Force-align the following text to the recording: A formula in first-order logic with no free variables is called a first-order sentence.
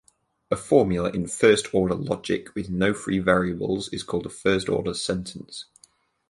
A 0.49 0.55
formula 0.55 1.11
in 1.11 1.27
first-order 1.27 1.93
logic 1.93 2.55
with 2.55 2.71
no 2.71 2.91
free 2.91 3.19
variables 3.19 3.87
is 3.89 4.01
called 4.01 4.25
a 4.25 4.29
first-order 4.31 4.95
sentence. 4.95 5.65